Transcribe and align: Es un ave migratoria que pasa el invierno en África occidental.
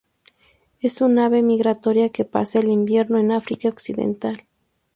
Es 0.79 0.99
un 1.01 1.19
ave 1.19 1.43
migratoria 1.43 2.09
que 2.09 2.25
pasa 2.25 2.57
el 2.57 2.69
invierno 2.71 3.19
en 3.19 3.31
África 3.31 3.69
occidental. 3.69 4.47